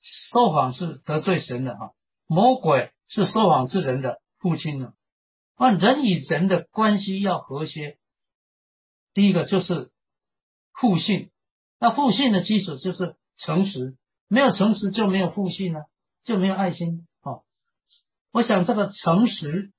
[0.00, 1.92] 说谎是得罪神的哈，
[2.26, 4.92] 魔鬼是说谎之人的父亲呢。
[5.56, 7.98] 那人与人的关系要和谐，
[9.12, 9.90] 第一个就是
[10.72, 11.30] 互信。
[11.78, 13.96] 那互信的基础就是诚实，
[14.28, 15.86] 没有诚实就没有互信了，
[16.22, 17.06] 就没有爱心。
[17.22, 17.44] 哦，
[18.32, 19.72] 我想这个诚实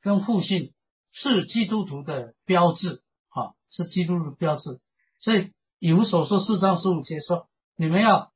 [0.00, 0.72] 跟互信。
[1.14, 4.80] 是基督徒的标志，哈，是基督的标志。
[5.20, 7.50] 所以以弗所说四章十五节说，
[7.82, 8.32] 你们要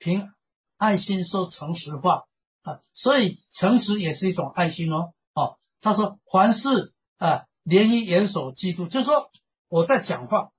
[0.00, 0.28] 凭
[0.76, 2.24] 爱心说诚实话
[2.62, 5.14] 啊，所以诚实也是一种爱心哦。
[5.34, 9.30] 哦，他说凡事啊，连于严守基督，就是说
[9.68, 10.50] 我在讲话，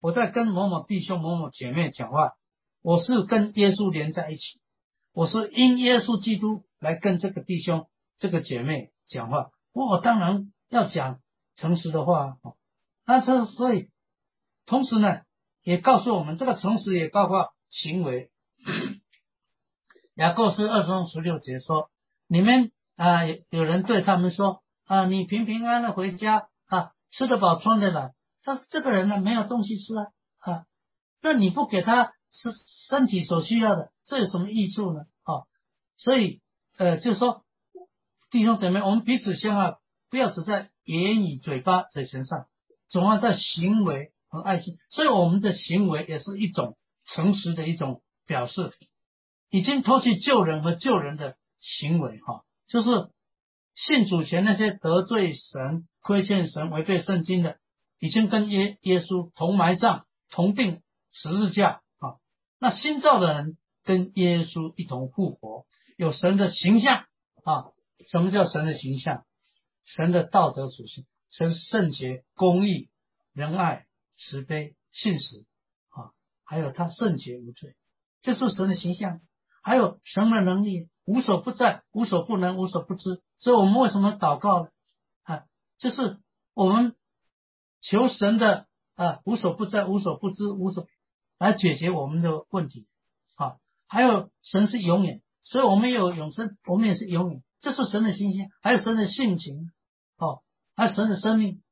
[0.00, 2.32] 我在跟某某弟兄、某某姐妹讲话，
[2.80, 4.58] 我是跟耶稣连在一起，
[5.12, 11.20] 我是因耶稣基督来跟这个弟兄、这个姐妹讲话，我当然要讲
[11.54, 12.38] 诚实的话。
[13.04, 13.90] 那这所以。
[14.64, 15.20] 同时呢，
[15.68, 18.30] 也告诉我们这个诚实也包括行为。
[20.14, 21.90] 雅各是二章十六节说
[22.26, 28.14] ：“你们啊，有人对他们说啊，你平平安安的回家啊，吃得饱穿得暖。
[28.44, 30.06] 但是这个人呢，没有东西吃啊
[30.38, 30.64] 啊，
[31.20, 32.50] 那你不给他身
[32.88, 35.00] 身体所需要的，这有什么益处呢？
[35.24, 35.44] 啊，
[35.98, 36.40] 所以
[36.78, 37.44] 呃，就是说
[38.30, 39.76] 弟兄姊妹，我们彼此相爱，
[40.08, 42.46] 不要只在言语、嘴巴、嘴唇上，
[42.88, 48.72] 总要在行为。”和爱心，所以我们的行为也是一种诚实的一种表示，
[49.50, 53.10] 已经脱去救人和救人的行为，哈，就是
[53.74, 57.58] 信主前那些得罪神、亏欠神、违背圣经的，
[57.98, 62.20] 已经跟耶耶稣同埋葬、同定十字架，啊，
[62.58, 65.64] 那新造的人跟耶稣一同复活，
[65.96, 67.06] 有神的形象，
[67.44, 67.72] 啊，
[68.06, 69.24] 什么叫神的形象？
[69.86, 72.90] 神的道德属性，神圣洁、公义、
[73.32, 73.86] 仁爱。
[74.18, 75.46] 慈悲、信实，
[75.88, 76.12] 啊，
[76.44, 77.76] 还有他圣洁无罪，
[78.20, 79.20] 这是神的形象。
[79.60, 83.20] 还有神的能力，无所不在、无所不能、无所不知。
[83.36, 84.70] 所以我们为什么祷告呢？
[85.24, 85.44] 啊，
[85.76, 86.18] 就是
[86.54, 86.94] 我们
[87.82, 90.86] 求神的啊，无所不在、无所不知、无所
[91.38, 92.86] 来解决我们的问题。
[93.34, 97.42] 啊，还有神是永远，所以我们有永生，我们也是永远。
[97.60, 99.70] 这是神的形象，还有神的性情，
[100.16, 100.42] 哦，
[100.76, 101.62] 还有神的生命。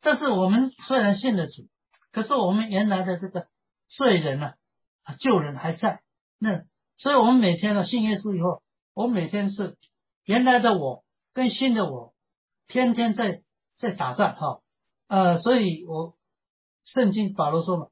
[0.00, 1.66] 但是我们虽然信了主。
[2.10, 3.46] 可是我们原来的这个
[3.88, 4.54] 罪人呢，
[5.02, 6.00] 啊，旧人还在
[6.38, 6.64] 那，
[6.96, 8.62] 所以我们每天呢信耶稣以后，
[8.94, 9.76] 我每天是
[10.24, 12.14] 原来的我跟新的我，
[12.66, 13.42] 天天在
[13.76, 14.60] 在打仗哈，
[15.06, 16.14] 呃，所以我
[16.84, 17.88] 圣经保罗说嘛，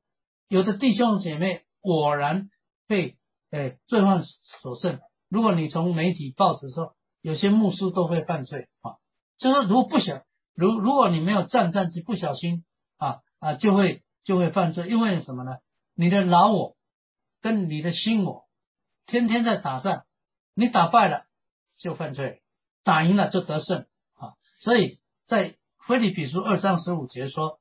[0.48, 2.48] 有的弟兄姐妹果然
[2.86, 3.16] 被
[3.50, 4.98] 诶罪犯所胜。
[5.28, 8.96] 如果你从媒体报纸说，有些牧师都会犯罪啊，
[9.36, 10.22] 就是如果不小，
[10.54, 12.64] 如如果你没有战战机，不小心
[12.96, 14.02] 啊啊就会。
[14.26, 15.58] 就会犯罪，因为什么呢？
[15.94, 16.76] 你的老我
[17.40, 18.44] 跟你的新我
[19.06, 20.02] 天天在打仗，
[20.52, 21.26] 你打败了
[21.78, 22.42] 就犯罪，
[22.82, 24.34] 打赢了就得胜啊！
[24.58, 27.60] 所以在腓立比书二章十五节说，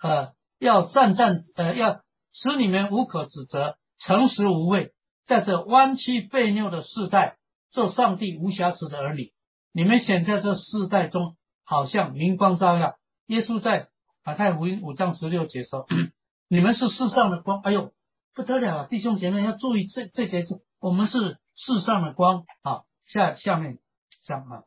[0.00, 4.94] 呃，要战战，呃，要使你们无可指责，诚实无畏，
[5.26, 7.38] 在这弯曲背拗的世代，
[7.72, 9.32] 做上帝无瑕疵的儿女。
[9.72, 12.96] 你们显在这世代中，好像明光照耀。
[13.26, 13.88] 耶稣在。
[14.28, 15.86] 马太福音五章十六节说
[16.48, 17.94] ：“你们是世上的光。”哎呦，
[18.34, 18.86] 不得了啊！
[18.86, 22.84] 弟兄姐妹要注意这这节字，我们是世上的光啊。
[23.06, 23.78] 下下面
[24.24, 24.64] 讲啊，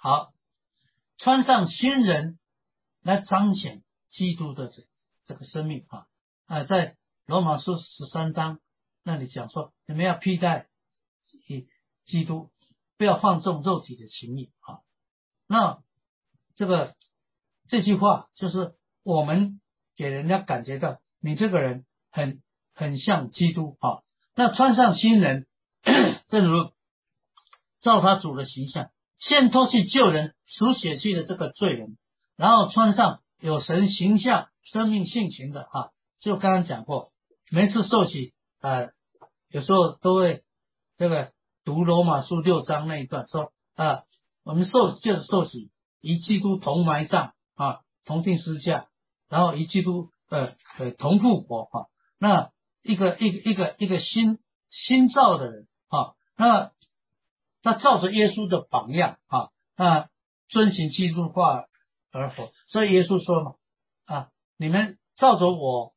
[0.00, 0.32] 好，
[1.16, 2.38] 穿上新人
[3.02, 4.84] 来彰显基督的这
[5.24, 6.06] 这个生命啊
[6.46, 8.60] 啊，在罗马书十三章
[9.02, 10.68] 那里讲说，你们要披戴
[11.24, 11.66] 基
[12.04, 12.52] 基督，
[12.96, 14.82] 不要放纵肉体的情欲啊。
[15.48, 15.82] 那
[16.54, 16.94] 这个。
[17.68, 19.60] 这句话就是我们
[19.94, 22.42] 给人家感觉到你这个人很
[22.74, 24.00] 很像基督啊。
[24.34, 25.46] 那穿上新人，
[26.28, 26.72] 正如
[27.80, 31.98] 照他主的形象，先脱去救人属血气的这个罪人，
[32.36, 35.90] 然后穿上有神形象、生命性情的啊。
[36.20, 37.10] 就刚刚讲过，
[37.50, 38.88] 每次受洗啊，
[39.50, 40.42] 有时候都会
[40.96, 41.32] 这个
[41.64, 44.04] 读罗马书六章那一段说啊，
[44.42, 47.34] 我们受就是受洗，与基督同埋葬。
[47.58, 48.86] 啊，同定私下，
[49.28, 54.38] 然后与基督呃呃同复活啊，那一个一个一个一个新
[54.70, 56.70] 新造的人啊，那
[57.62, 60.08] 他照着耶稣的榜样啊，那
[60.48, 61.64] 遵循基督化
[62.12, 63.54] 而活，所以耶稣说嘛
[64.06, 65.94] 啊，你们照着我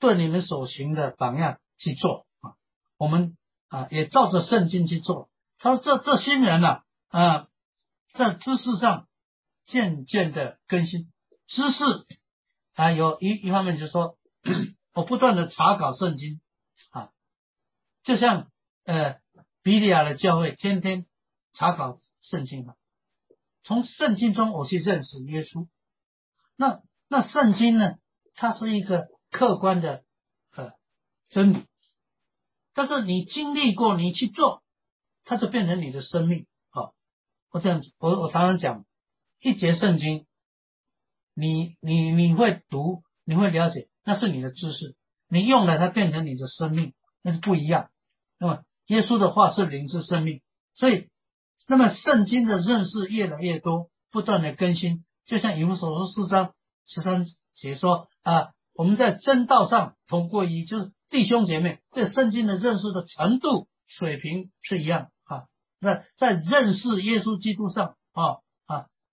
[0.00, 2.58] 对你们所行的榜样去做啊，
[2.98, 3.36] 我们
[3.68, 5.30] 啊也照着圣经去做。
[5.56, 7.46] 他说这这新人呢啊，
[8.12, 9.06] 在知识上。
[9.70, 11.12] 渐渐的更新
[11.46, 11.84] 知识
[12.74, 14.18] 啊，有一一方面就是说，
[14.94, 16.40] 我不断的查考圣经
[16.90, 17.10] 啊，
[18.02, 18.50] 就像
[18.84, 19.20] 呃
[19.62, 21.06] 比利亚的教会天天
[21.52, 22.74] 查考圣经啊，
[23.62, 25.68] 从圣经中我去认识耶稣。
[26.56, 27.94] 那那圣经呢，
[28.34, 30.02] 它是一个客观的
[30.56, 30.72] 呃
[31.28, 31.64] 真理，
[32.74, 34.64] 但是你经历过，你去做，
[35.24, 36.90] 它就变成你的生命啊。
[37.50, 38.84] 我这样子，我我常常讲。
[39.40, 40.26] 一节圣经
[41.34, 44.94] 你你你会读，你会了解，那是你的知识，
[45.28, 47.90] 你用了它变成你的生命，那是不一样。
[48.38, 50.42] 那么耶稣的话是灵是生命，
[50.74, 51.08] 所以
[51.68, 56.52] 那么圣经的认识越来越多，不断的更新，就像以弗所书四章
[56.86, 57.24] 十三
[57.54, 65.10] 节说啊，我们在正道上同过一，就是弟兄姐妹对圣经的认识的程度水平是一样。
[65.24, 65.44] 啊，
[65.80, 68.38] 在在认识耶稣基督上啊，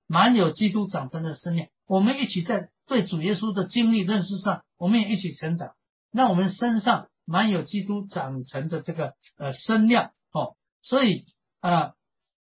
[0.07, 1.67] 满有基督长成的生命。
[1.85, 5.75] 我们一起在对主耶稣的经历认识上，我们也一起成长。
[6.11, 11.25] 那我们身上满有基督长成的这个呃身量哦，所以
[11.59, 11.93] 啊，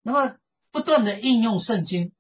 [0.04, 0.36] 那么
[0.72, 2.12] 不断的应用圣经，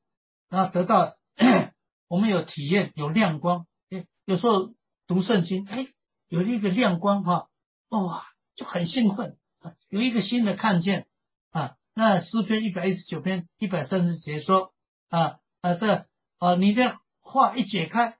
[0.50, 1.16] 然后得到
[2.08, 3.68] 我们有体验有亮光。
[3.90, 4.74] 哎，有时候
[5.08, 5.88] 读圣经，哎，
[6.30, 7.48] 有一个亮光哈，
[7.90, 8.24] 哇，
[8.56, 9.38] 就很兴奋，
[9.90, 11.08] 有一个新的看见
[11.52, 11.76] 啊。
[11.94, 14.72] 那诗篇一百一十九篇一百三十节说
[15.10, 16.06] 啊啊这。
[16.39, 18.15] 啊，你的话一解开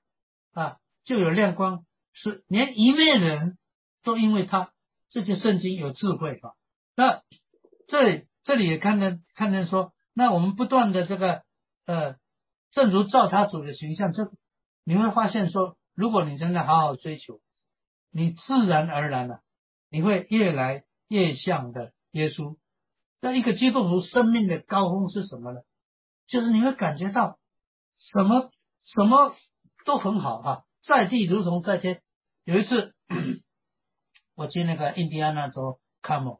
[0.52, 3.56] 啊，就有亮光，是连一面人
[4.02, 4.72] 都因为他
[5.08, 6.54] 这些圣经有智慧啊。
[6.96, 7.22] 那
[7.86, 11.44] 这里这里也看见看见说，那我们不断的这个
[11.86, 12.16] 呃，
[12.72, 14.32] 正如照他主的形象，就是
[14.82, 17.40] 你会发现说，如果你真的好好追求，
[18.10, 19.42] 你自然而然的
[19.90, 22.56] 你会越来越像的耶稣。
[23.20, 25.60] 那一个基督徒生命的高峰是什么呢？
[26.28, 27.40] 就是你会感觉到。
[27.96, 28.52] 什么
[28.84, 29.34] 什么
[29.84, 32.00] 都很好啊，在地如同在天。
[32.44, 32.94] 有一次，
[34.36, 36.36] 我去那个印第安纳州看嘛，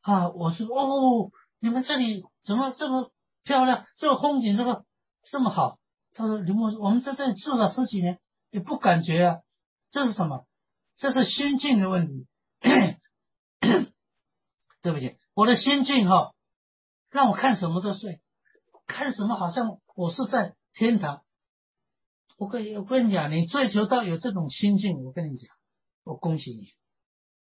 [0.00, 3.12] 啊，我说哦，你们这里怎么这么
[3.44, 4.86] 漂亮，这个风景这么
[5.30, 5.78] 这么好？
[6.14, 8.18] 他说，林我我们在这里住了十几年，
[8.50, 9.40] 也不感觉啊。
[9.90, 10.46] 这是什么？
[10.96, 12.26] 这是心境的问题。
[14.80, 16.32] 对不起，我的心境哈，
[17.10, 18.18] 让我看什么都顺，
[18.86, 19.78] 看什么好像。
[19.94, 21.22] 我是在天堂，
[22.36, 25.48] 我跟我跟你讲，你追求到有这种心境，我跟你讲，
[26.04, 26.68] 我恭喜你。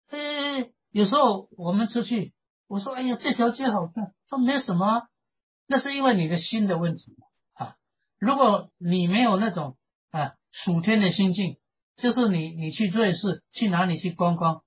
[0.08, 2.34] 哎，有时候我们出去，
[2.70, 5.10] 我说，哎呀，这条街好看，说没什么，
[5.68, 7.18] 那是因为你的心的问题
[7.56, 7.76] 啊。
[8.20, 9.76] 如果你没有那种
[10.12, 11.58] 啊属天的心境，
[11.98, 14.64] 就是你你去瑞士去哪里去观光，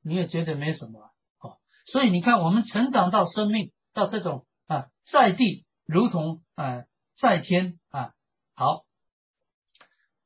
[0.00, 1.58] 你也觉得没什么啊。
[1.86, 6.84] 所以你看，我们成长到生命到这种啊在地，如同啊。
[7.18, 8.12] 在天啊，
[8.54, 8.84] 好，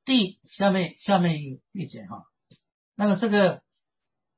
[0.04, 2.24] 第下面下面一一节哈，
[2.96, 3.62] 那么这个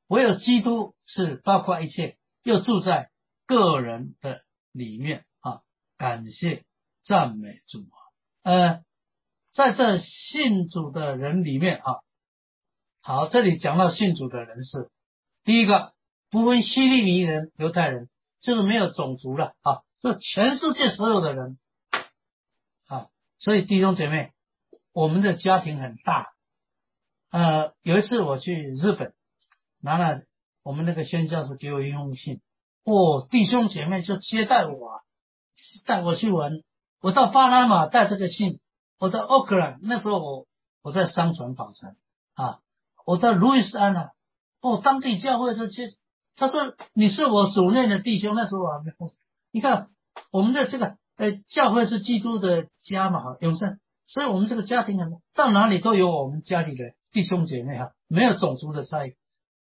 [0.06, 3.11] 唯有基督是包括一切，又住在
[3.46, 5.62] 个人的里面啊，
[5.96, 6.66] 感谢
[7.02, 7.96] 赞美主啊，
[8.42, 8.85] 呃，
[9.50, 12.00] 在这信主的人里面啊，
[13.00, 14.90] 好，这里讲到信主的人是
[15.42, 15.94] 第一个
[16.28, 21.59] 不分希利尼人、犹太人，就是没有种族了啊，就全世界所有的人
[22.88, 23.07] 啊。
[23.38, 24.33] 所以弟兄姐妹，
[24.93, 26.33] 我们的家庭很大。
[27.31, 29.15] 呃，有一次我去日本，
[29.81, 30.23] 拿了
[30.62, 32.43] 我们那个宣教士给我一封信，
[32.85, 35.01] 哦，弟兄姐妹就接待我，
[35.87, 36.53] 带我去玩。
[37.01, 38.61] 我到巴拿马带这个信，
[38.99, 40.47] 我到奥克兰那时候我
[40.83, 41.97] 我在商船跑船
[42.35, 42.61] 啊，
[43.07, 44.12] 我到路易斯安那，
[44.61, 45.88] 哦，当地教会就接，
[46.37, 48.93] 他说你是我主内的弟兄，那时候我还没
[49.53, 49.91] 你看
[50.33, 50.97] 我们的这个。
[51.19, 59.12] 呃，教会是基督的家嘛，哈，永生，所以我们这个家庭很到哪里都有我们家里的弟兄姐妹哈，没有种族的差异，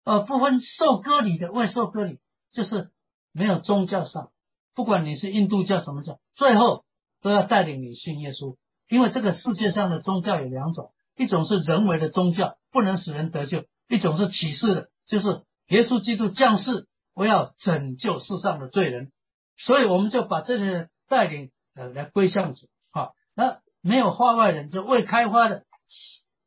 [0.04, 2.20] 呃，不分受割礼的未受割礼，
[2.52, 2.92] 就是
[3.32, 4.30] 没有宗教上，
[4.76, 6.84] 不管你是印度教什么教，最后
[7.22, 8.58] 都要带领你信耶稣，
[8.90, 19.12] 因为这个世界上的宗教有两种，一种是人为的宗教，不能使人得救；一种是启示的，就是耶稣基督降世，我要拯救世上的罪人，
[19.58, 20.90] 所以我们就把这些。
[21.10, 25.64] 带领呃来归向主哈，那没有化外人，就未开发的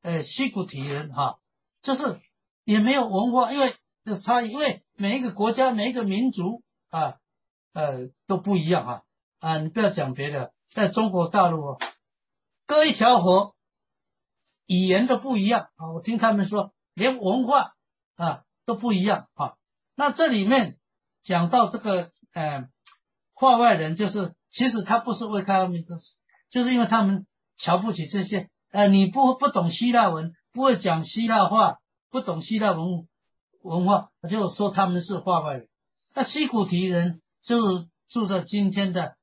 [0.03, 1.39] 呃西古提人哈，
[1.81, 2.21] 就是
[2.67, 7.15] 也没有文化，因为这差异，因为每一个国家每一个民族啊
[7.73, 9.03] 呃都不一样啊
[9.39, 11.79] 啊，你不要讲别的，在中国大陆哦
[12.67, 13.55] 隔一条河，
[14.67, 17.73] 语言都不一样啊，我听他们说连文化
[18.17, 19.55] 啊都不一样啊，
[19.97, 20.77] 那这里面
[21.23, 22.69] 讲到这个呃
[23.41, 24.35] 化外人就是。
[24.53, 25.95] 其实他不是为开发民族，
[26.49, 27.25] 就是因为他们
[27.57, 28.49] 瞧不起这些。
[28.73, 31.79] 呃，你不不懂希腊文，不会讲希腊话，
[32.11, 33.07] 不懂希腊文
[33.63, 35.69] 文化，就说他们是化外人。
[36.17, 39.15] 那西古提人就是住在今天的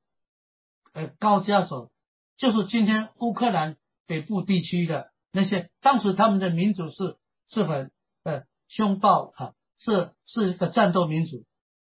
[0.94, 1.90] 呃高加索，
[2.38, 5.68] 就是今天乌克兰北部地区的那些。
[5.82, 7.18] 当时他们的民族是
[7.50, 7.90] 是很
[8.24, 11.44] 呃凶暴啊，是是一个战斗民族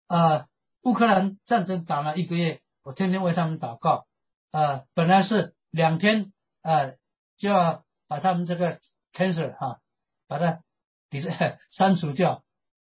[0.08, 0.44] 啊。
[0.82, 2.60] 乌克兰战争打了一个月。
[2.82, 4.06] 我天天为他们祷告，
[4.52, 6.96] 呃，本来是两天，呃，
[7.36, 8.80] 就要把他们这个
[9.12, 9.80] cancer 哈，
[10.26, 10.62] 把它
[11.10, 12.42] 你的删除掉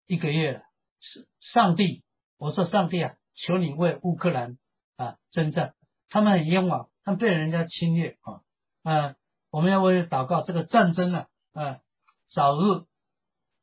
[0.07, 0.63] 一个月了。
[0.99, 2.03] 是上帝，
[2.37, 4.57] 我说上帝啊，求你为乌克兰
[4.97, 5.75] 啊征战，
[6.09, 8.41] 他们很冤枉，他们被人家侵略啊，
[8.81, 9.15] 啊，
[9.51, 11.81] 我们要为祷告这个战争呢，啊，
[12.27, 12.85] 早日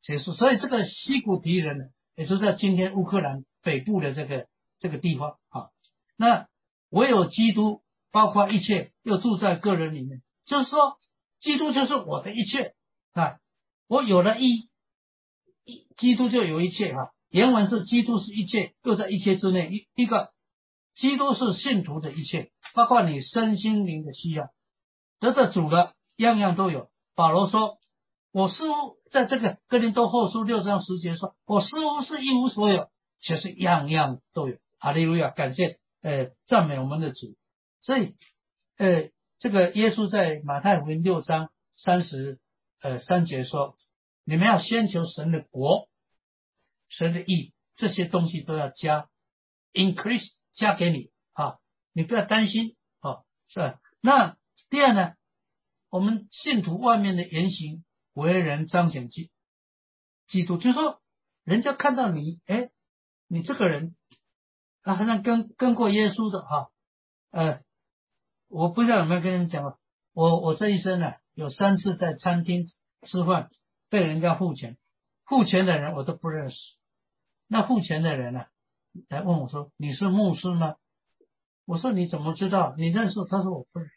[0.01, 0.31] 结束。
[0.31, 4.47] 所以这个西古敌人，也就是在今天乌克兰北部的这个
[4.79, 5.69] 这个地方啊，
[6.17, 6.47] 那
[6.89, 7.81] 唯有基督，
[8.11, 10.97] 包括一切，又住在个人里面，就是说，
[11.39, 12.75] 基督就是我的一切
[13.13, 13.39] 啊，
[13.87, 14.69] 我有了一，
[15.63, 17.11] 一基督就有一切哈。
[17.29, 19.69] 原文是基督是一切，又在一切之内。
[19.69, 20.33] 一一个，
[20.93, 24.49] 基督是信徒的一切，包括你身心灵的需要，
[25.19, 26.89] 得着主的样样都有。
[27.15, 27.77] 保罗说
[28.33, 32.89] ：“我似乎在这个哥林多后书六章十节说，我似乎是一无所有，
[33.21, 37.37] 其实样样都有。”哈利路亚，感谢呃赞美我们的主。
[37.79, 38.15] 所以
[38.77, 42.39] 呃，这个耶稣在马太福音六章三十
[42.81, 43.77] 呃三节说
[44.25, 45.87] ：“你们要先求神的国。”
[46.93, 49.07] 神的意，这些东西都要加
[49.71, 51.59] ，increase 加给你啊，
[51.93, 53.79] 你不要担心啊，是吧？
[54.01, 54.35] 那
[54.69, 55.13] 第二呢，
[55.89, 59.31] 我们信徒外面的言行为人彰显基
[60.27, 61.01] 基督，就是说
[61.45, 62.71] 人家看到你，哎，
[63.31, 63.95] 你这个人
[64.81, 66.69] 啊，好像跟跟过耶稣的哈，
[67.31, 67.61] 呃，
[68.49, 69.79] 我不知道有没有跟你们讲过，
[70.11, 72.65] 我我这一生呢，有三次在餐厅
[73.03, 73.49] 吃饭
[73.89, 74.77] 被人家付钱，
[75.25, 76.57] 付钱的人我都不认识。
[77.47, 78.47] 那付钱的人呢，
[79.07, 80.75] 来问我说：“你是牧师吗？”
[81.65, 82.75] 我说：“你怎么知道？
[82.75, 83.93] 你认识？”他说：“我不认识。”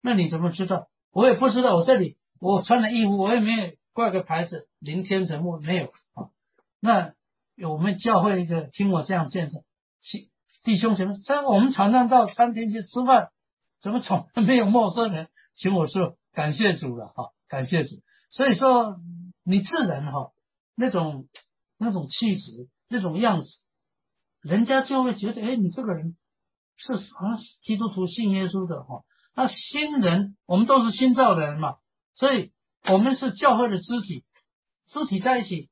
[0.00, 0.88] 那你怎么知道？
[1.10, 1.74] 我也不知道。
[1.74, 6.30] 我这里我穿的衣服，我也没有挂个牌子“林天成牧”，没有啊。
[6.78, 7.15] 那
[7.56, 9.64] 有我们教会一个听我这样见证，
[10.02, 10.30] 弟
[10.62, 13.30] 弟兄姐妹，在我们常常到餐厅去吃饭，
[13.80, 17.32] 怎么从来没有陌生人请我说感谢主了哈？
[17.48, 17.96] 感谢主。
[18.30, 19.00] 所以说
[19.42, 20.30] 你自然哈
[20.76, 21.26] 那种
[21.76, 22.68] 那种气质。
[22.88, 23.48] 那种样子，
[24.42, 26.16] 人家就会觉得，哎，你这个人
[26.76, 29.02] 是好像是基督徒信耶稣的哈。
[29.34, 31.78] 那新人，我们都是新造的人嘛，
[32.14, 32.52] 所以
[32.88, 34.22] 我们是教会的肢体，
[34.86, 35.68] 肢体在一起，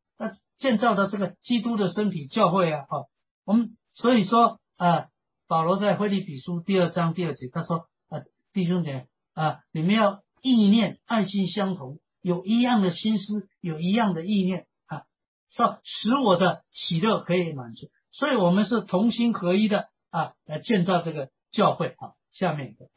[0.58, 3.06] 建造的这个基督的身体教会啊，哈。
[3.44, 5.08] 我们所以说啊，
[5.46, 15.04] 保罗在腓利比书第二章第二节，他说啊，弟兄姐啊，你们要意念爱心相同，有一样的心思，有一样的意念啊。
[15.48, 22.14] 说使我的喜乐可以满足，所以我们是同心合一的啊，来建造这个教会啊。
[22.32, 22.88] 下面一个，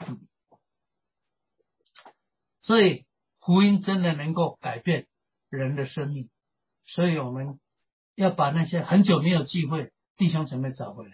[2.59, 3.05] 所以
[3.39, 5.05] 福音真的能够改变
[5.47, 6.27] 人的生命，
[6.87, 7.59] 所以我们
[8.15, 11.11] 要把那些很久没有聚会弟兄姊妹找回来，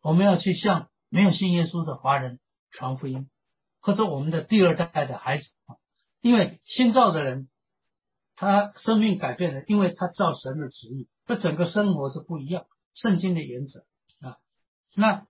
[0.00, 2.40] 我们要去向没有信耶稣的华人
[2.70, 3.28] 传福音，
[3.80, 5.44] 或者我们的第二代的孩子，
[6.22, 7.48] 因为新造的人。
[8.36, 12.66] 他生命改变了，因为他照神的旨意，他整个生活是不一样。
[12.92, 13.84] 圣经的原则
[14.26, 14.38] 啊，
[14.96, 15.28] 那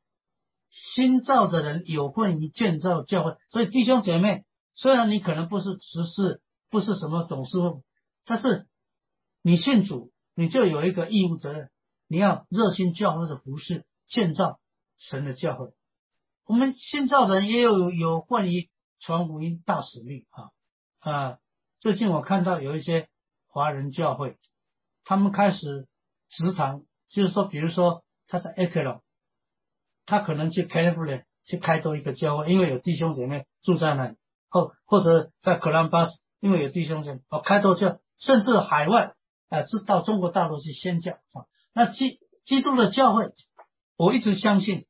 [0.70, 6.40] 新造的人有份于建造教会，所以弟兄姐妹，虽然你可能不是执事，
[6.70, 7.82] 不是什么董事会，
[8.24, 8.66] 但是
[9.46, 11.70] 你信主，你就有一个义务责任，
[12.08, 14.58] 你要热心教会的服侍，建造
[14.96, 15.74] 神的教会。
[16.46, 18.70] 我们新造人也有有关于
[19.00, 20.48] 传福音大使命啊
[21.00, 21.38] 啊。
[21.78, 23.10] 最近我看到有一些
[23.46, 24.38] 华人教会，
[25.04, 25.86] 他们开始
[26.30, 29.02] 食堂，就是说，比如说他在 a k e l
[30.06, 34.16] 他可能去 California 去开多一个教会，因为有弟兄姐妹住在那里，
[34.48, 39.14] 或或者在 Columbus，因为有弟兄姐妹，哦，开多教，甚至海外
[39.54, 41.46] 啊，是到中国大陆去宣教啊。
[41.72, 43.32] 那基基督的教会，
[43.96, 44.86] 我一直相信，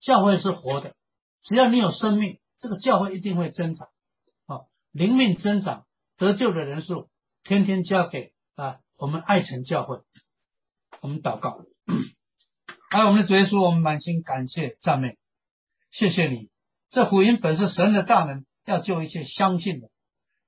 [0.00, 0.94] 教会是活的，
[1.42, 3.88] 只要你有生命，这个教会一定会增长
[4.46, 4.62] 啊。
[4.90, 5.86] 灵命增长，
[6.16, 7.08] 得救的人数
[7.42, 10.00] 天天交给啊，我们爱城教会，
[11.00, 11.60] 我们祷告。
[12.90, 15.16] 还有我们的主耶稣，我们满心感谢赞美，
[15.90, 16.50] 谢谢你。
[16.90, 19.88] 这福音本是神的大能，要救一切相信的。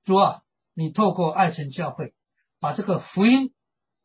[0.05, 0.41] 主啊，
[0.73, 2.13] 你透过爱城教会，
[2.59, 3.53] 把这个福音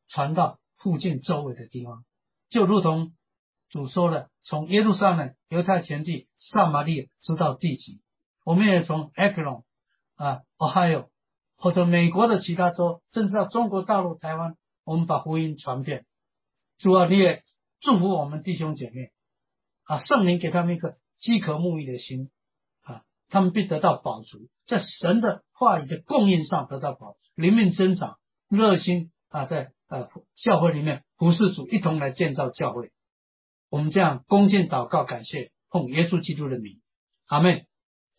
[0.08, 2.04] 传到附近周围的地方，
[2.48, 3.12] 就如同
[3.68, 8.00] 主说的，从耶路撒冷、犹太全地、撒玛利亚直到地极。
[8.44, 9.64] 我们也从埃克隆。
[10.14, 10.42] 啊，
[10.72, 11.10] 还有
[11.56, 16.06] 或者美国的其他州，甚至到中国大陆、台湾，我们把福音传遍。
[16.78, 17.42] 主啊，你也
[17.80, 19.10] 祝福我们弟兄姐妹
[19.84, 22.30] 啊，圣灵给他们一个饥渴沐浴的心
[22.82, 28.18] 啊，他们必得到饱足，在神的话语的供应上得到饱，灵命增长，
[28.56, 32.90] 热心啊，在呃教会里面服侍主，一同来建造教会。
[33.70, 36.80] 我们这样恭敬祷告，感谢奉耶稣基督的名，
[37.26, 37.66] 阿门。